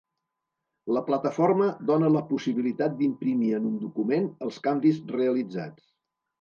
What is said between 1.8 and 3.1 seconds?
dona la possibilitat